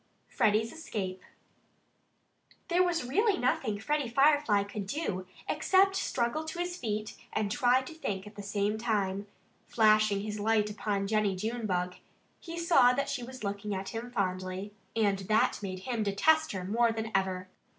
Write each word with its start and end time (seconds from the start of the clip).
XVI 0.31 0.35
FREDDIE'S 0.35 0.71
ESCAPE 0.73 1.21
There 2.69 2.81
was 2.81 3.05
really 3.07 3.37
nothing 3.37 3.77
Freddie 3.77 4.09
Firefly 4.09 4.63
could 4.63 4.87
do 4.87 5.27
except 5.47 5.95
struggle 5.95 6.43
to 6.43 6.57
his 6.57 6.75
feet 6.75 7.15
and 7.33 7.51
try 7.51 7.83
to 7.83 7.93
think 7.93 8.25
at 8.25 8.33
the 8.33 8.41
same 8.41 8.79
time. 8.79 9.27
Flashing 9.67 10.21
his 10.21 10.39
light 10.39 10.71
upon 10.71 11.05
Jennie 11.05 11.35
Junebug 11.35 11.97
he 12.39 12.57
saw 12.57 12.93
that 12.93 13.09
she 13.09 13.21
was 13.21 13.43
looking 13.43 13.75
at 13.75 13.89
him 13.89 14.09
fondly. 14.09 14.73
And 14.95 15.19
that 15.19 15.61
made 15.61 15.81
him 15.81 16.01
detest 16.01 16.53
her 16.53 16.63
more 16.63 16.91
than 16.91 17.11
ever. 17.13 17.47